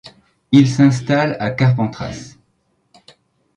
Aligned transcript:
Il 0.51 0.67
s'installe 0.67 1.37
à 1.39 1.51
Carpentras. 1.51 2.35